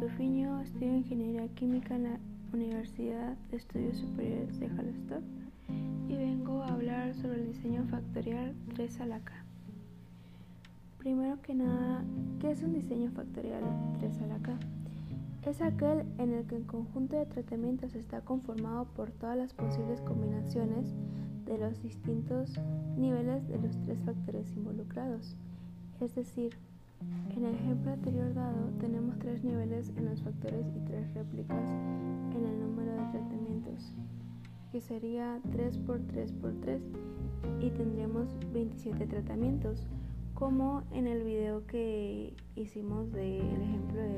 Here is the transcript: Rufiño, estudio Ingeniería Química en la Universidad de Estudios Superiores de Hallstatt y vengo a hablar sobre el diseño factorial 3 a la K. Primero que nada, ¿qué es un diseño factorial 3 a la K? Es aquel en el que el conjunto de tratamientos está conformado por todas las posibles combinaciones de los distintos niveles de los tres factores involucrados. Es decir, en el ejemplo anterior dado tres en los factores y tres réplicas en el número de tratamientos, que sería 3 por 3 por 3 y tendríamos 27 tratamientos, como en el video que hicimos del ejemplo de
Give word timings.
Rufiño, 0.00 0.60
estudio 0.60 0.94
Ingeniería 0.94 1.48
Química 1.48 1.96
en 1.96 2.04
la 2.04 2.18
Universidad 2.52 3.36
de 3.50 3.56
Estudios 3.56 3.96
Superiores 3.96 4.60
de 4.60 4.68
Hallstatt 4.68 5.22
y 6.08 6.14
vengo 6.14 6.62
a 6.62 6.68
hablar 6.68 7.12
sobre 7.14 7.40
el 7.40 7.52
diseño 7.52 7.84
factorial 7.90 8.54
3 8.74 9.00
a 9.00 9.06
la 9.06 9.18
K. 9.18 9.32
Primero 10.98 11.42
que 11.42 11.54
nada, 11.54 12.04
¿qué 12.40 12.52
es 12.52 12.62
un 12.62 12.74
diseño 12.74 13.10
factorial 13.10 13.64
3 13.98 14.22
a 14.22 14.26
la 14.28 14.38
K? 14.38 14.58
Es 15.44 15.60
aquel 15.60 16.04
en 16.18 16.32
el 16.32 16.46
que 16.46 16.56
el 16.56 16.66
conjunto 16.66 17.16
de 17.16 17.26
tratamientos 17.26 17.96
está 17.96 18.20
conformado 18.20 18.84
por 18.94 19.10
todas 19.10 19.36
las 19.36 19.52
posibles 19.52 20.00
combinaciones 20.02 20.94
de 21.44 21.58
los 21.58 21.82
distintos 21.82 22.60
niveles 22.96 23.48
de 23.48 23.58
los 23.58 23.76
tres 23.80 23.98
factores 24.04 24.52
involucrados. 24.56 25.34
Es 26.00 26.14
decir, 26.14 26.56
en 27.36 27.44
el 27.44 27.54
ejemplo 27.54 27.92
anterior 27.92 28.34
dado 28.34 28.67
tres 29.78 29.92
en 29.96 30.06
los 30.06 30.20
factores 30.22 30.66
y 30.74 30.80
tres 30.86 31.14
réplicas 31.14 31.70
en 32.34 32.44
el 32.44 32.58
número 32.58 32.90
de 32.90 33.12
tratamientos, 33.12 33.94
que 34.72 34.80
sería 34.80 35.40
3 35.52 35.78
por 35.78 36.00
3 36.00 36.32
por 36.32 36.52
3 36.62 36.82
y 37.60 37.70
tendríamos 37.70 38.36
27 38.52 39.06
tratamientos, 39.06 39.86
como 40.34 40.82
en 40.90 41.06
el 41.06 41.22
video 41.22 41.64
que 41.66 42.34
hicimos 42.56 43.12
del 43.12 43.62
ejemplo 43.62 44.00
de 44.00 44.17